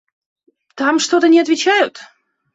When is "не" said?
1.27-1.39